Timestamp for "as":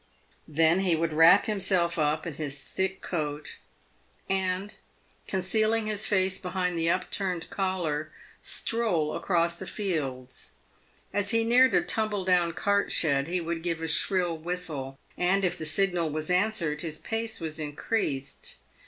11.13-11.29